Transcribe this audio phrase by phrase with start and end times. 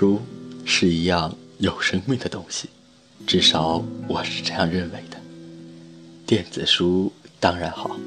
[0.00, 0.18] 书
[0.64, 2.70] 是一样有生命的东西，
[3.26, 5.18] 至少我是这样认为的。
[6.24, 8.00] 电子书当然好，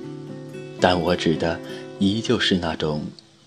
[0.82, 1.60] 但我指的
[2.00, 3.04] 依旧是那种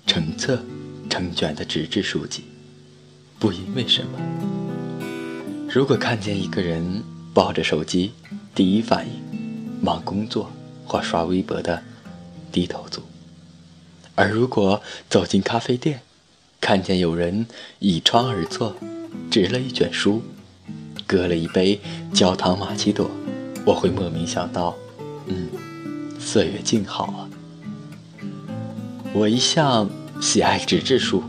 [0.06, 0.62] 成册、
[1.10, 2.44] 成卷的纸质书籍。
[3.40, 4.16] 不因为什么，
[5.68, 7.02] 如果看见一个人
[7.34, 8.12] 抱着手机，
[8.54, 10.52] 第一反应忙工作
[10.86, 11.82] 或刷微博的
[12.52, 13.00] 低头族；
[14.14, 16.02] 而如果走进咖啡店，
[16.60, 17.46] 看见有人
[17.78, 18.74] 倚窗而坐，
[19.30, 20.22] 执了一卷书，
[21.06, 21.80] 搁了一杯
[22.12, 23.10] 焦糖玛奇朵。
[23.64, 24.76] 我会莫名想到，
[25.26, 25.48] 嗯，
[26.18, 27.28] 岁月静好啊。
[29.12, 29.88] 我一向
[30.20, 31.22] 喜爱纸质书，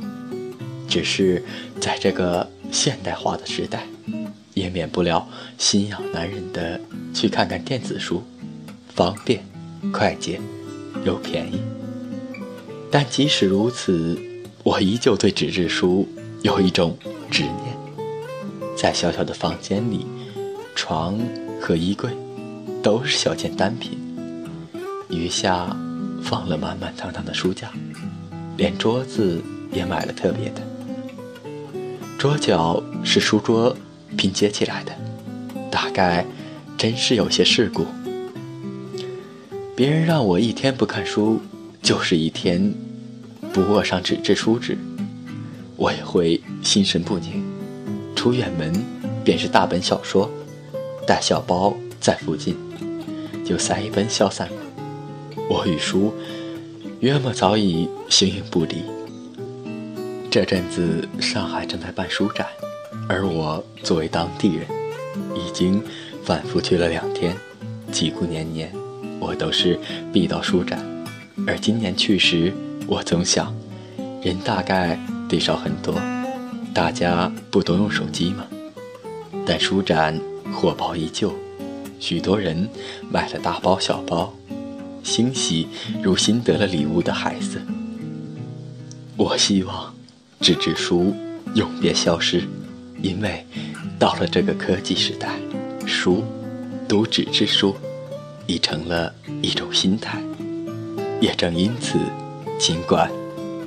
[0.87, 1.43] 只是
[1.79, 3.85] 在这个现代化的时代，
[4.53, 6.79] 也免不了心痒难忍的
[7.13, 8.23] 去看看电子书，
[8.93, 9.43] 方便、
[9.93, 10.39] 快捷
[11.05, 11.61] 又便宜。
[12.91, 14.17] 但即使如此，
[14.67, 16.05] 我依旧对纸质书
[16.41, 16.97] 有一种
[17.31, 17.97] 执念。
[18.75, 20.05] 在小小的房间里，
[20.75, 21.17] 床
[21.61, 22.09] 和衣柜。
[22.83, 23.97] 都是小件单品，
[25.09, 25.75] 余下
[26.21, 27.69] 放了满满当当的书架，
[28.55, 29.41] 连桌子
[29.73, 30.61] 也买了特别的。
[32.17, 33.75] 桌角是书桌
[34.15, 34.91] 拼接起来的，
[35.71, 36.25] 大概
[36.77, 37.85] 真是有些世故。
[39.75, 41.41] 别人让我一天不看书，
[41.81, 42.73] 就是一天
[43.53, 44.77] 不握上纸质书纸，
[45.75, 47.43] 我也会心神不宁。
[48.15, 48.73] 出远门
[49.23, 50.29] 便是大本小说，
[51.05, 52.55] 带小包在附近。
[53.45, 54.49] 就塞一本小散，
[55.49, 56.13] 我与书
[56.99, 58.83] 约莫早已形影不离。
[60.29, 62.45] 这阵子上海正在办书展，
[63.07, 64.67] 而我作为当地人，
[65.33, 65.81] 已经
[66.25, 67.35] 反复去了两天，
[67.89, 68.69] 几乎年年
[69.19, 69.79] 我都是
[70.11, 70.85] 必到书展。
[71.47, 72.53] 而今年去时，
[72.89, 73.53] 我总想，
[74.23, 74.97] 人大概
[75.27, 75.93] 得少很多，
[76.73, 78.45] 大家不都用手机吗？
[79.45, 80.17] 但书展
[80.53, 81.33] 火爆依旧。
[81.99, 82.69] 许多人
[83.11, 84.33] 买了大包小包，
[85.03, 85.67] 欣喜
[86.01, 87.61] 如新得了礼物的孩子。
[89.17, 89.93] 我希望
[90.39, 91.13] 纸质书
[91.55, 92.43] 永别消失，
[93.01, 93.45] 因为
[93.99, 95.31] 到了这个科技时代，
[95.85, 96.23] 书
[96.87, 97.75] 读纸质书
[98.45, 100.21] 已成了一种心态。
[101.19, 101.97] 也正因此，
[102.59, 103.11] 尽管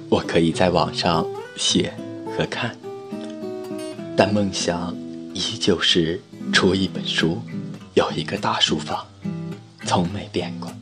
[0.09, 1.25] 我可以在网上
[1.57, 1.93] 写
[2.37, 2.77] 和看，
[4.17, 4.95] 但梦想
[5.33, 6.21] 依旧是
[6.53, 7.41] 出一本书。
[7.95, 9.07] 有一个大书房，
[9.85, 10.73] 从没变过。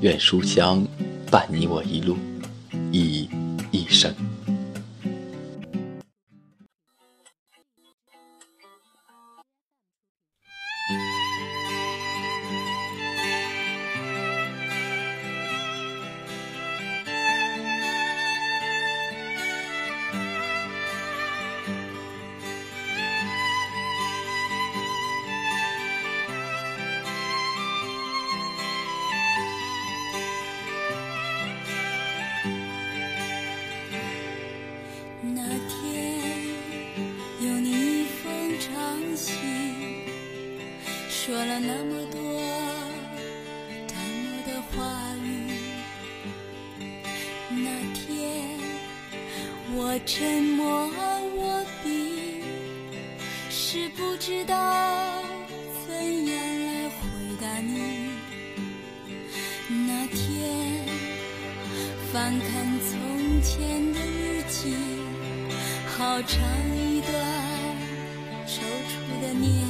[0.00, 0.86] 愿书香
[1.30, 2.16] 伴你我一路，
[2.92, 3.28] 一
[41.26, 42.40] 说了那么多
[43.88, 44.76] 淡漠的话
[45.24, 45.26] 语，
[47.50, 48.00] 那天
[49.74, 50.88] 我沉默
[51.34, 52.44] 我闭，
[53.50, 54.54] 是不知道
[55.84, 56.94] 怎样来回
[57.40, 57.74] 答你。
[59.68, 60.86] 那天
[62.12, 62.48] 翻看
[62.86, 64.76] 从前的日记，
[65.88, 66.38] 好长
[66.76, 67.12] 一段
[68.46, 69.65] 踌躇的年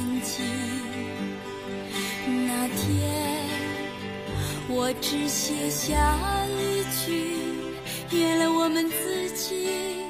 [4.87, 6.17] 我只写下
[6.47, 7.35] 一句，
[8.09, 10.06] 原谅我们自己。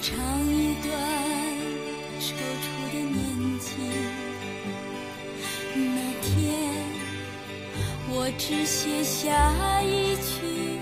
[0.00, 0.16] 唱
[0.46, 0.92] 一段
[2.20, 3.76] 踌躇的年纪。
[5.74, 6.32] 那天
[8.08, 10.78] 我只写下一句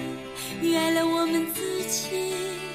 [0.60, 2.65] 原谅我们自己。